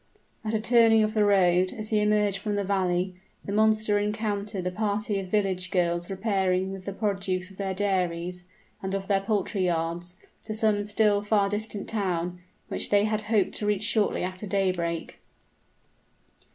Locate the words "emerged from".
2.01-2.55